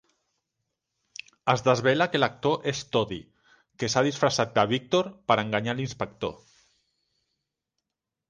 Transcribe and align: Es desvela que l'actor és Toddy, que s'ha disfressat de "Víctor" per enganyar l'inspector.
Es 1.51 1.63
desvela 1.65 2.07
que 2.13 2.21
l'actor 2.21 2.65
és 2.71 2.79
Toddy, 2.95 3.19
que 3.83 3.89
s'ha 3.95 4.03
disfressat 4.09 4.55
de 4.57 4.65
"Víctor" 4.73 5.11
per 5.33 5.37
enganyar 5.43 5.75
l'inspector. 5.81 6.35